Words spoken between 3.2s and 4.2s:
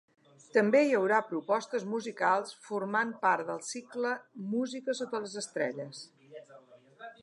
part del cicle